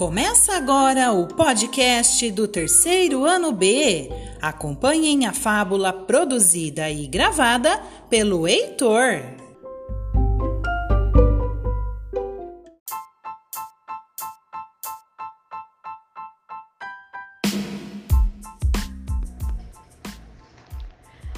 [0.00, 4.08] Começa agora o podcast do terceiro ano B.
[4.40, 9.20] Acompanhem a fábula produzida e gravada pelo Heitor.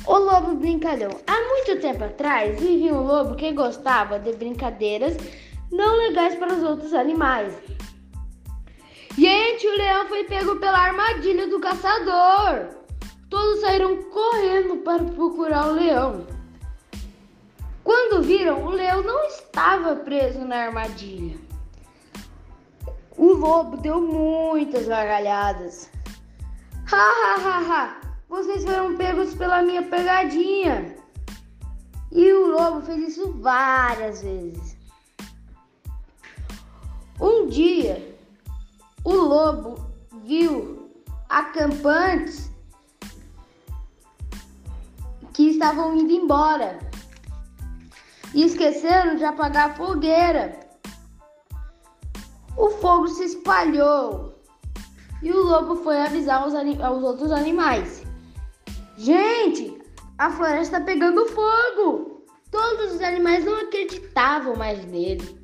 [0.07, 1.11] O lobo brincalhão.
[1.27, 5.17] Há muito tempo atrás vivia um lobo que gostava de brincadeiras
[5.73, 7.55] não legais para os outros animais.
[9.17, 12.69] Gente, o leão foi pego pela armadilha do caçador.
[13.29, 16.27] Todos saíram correndo para procurar o leão.
[17.85, 21.39] Quando viram, o leão não estava preso na armadilha.
[23.17, 25.91] O lobo deu muitas gargalhadas.
[26.91, 28.01] Ha ha ha ha!
[28.29, 30.97] Vocês foram pegos pela minha pegadinha.
[32.11, 34.77] E o lobo fez isso várias vezes.
[37.21, 38.12] Um dia,
[39.33, 39.77] lobo
[40.25, 40.91] viu
[41.31, 42.51] acampantes
[45.33, 46.79] que estavam indo embora
[48.35, 50.61] e esqueceram de apagar a fogueira.
[52.59, 54.35] O fogo se espalhou
[55.23, 58.03] e o lobo foi avisar os, aos outros animais:
[58.99, 59.81] Gente,
[60.19, 62.27] a floresta está pegando fogo!
[62.51, 65.42] Todos os animais não acreditavam mais nele.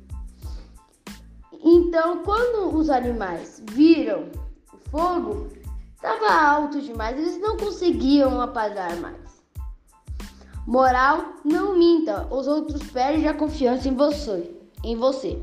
[1.89, 4.29] Então, quando os animais viram
[4.71, 5.47] o fogo,
[5.95, 9.43] estava alto demais, eles não conseguiam apagar mais.
[10.67, 14.55] Moral, não minta, os outros perdem a confiança em você.
[14.83, 15.41] Em você.